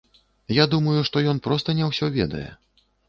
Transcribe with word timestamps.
Я 0.55 0.63
думаю, 0.71 0.95
што 1.09 1.23
ён 1.33 1.41
проста 1.49 1.77
не 1.81 1.91
ўсё 1.93 2.11
ведае. 2.19 2.47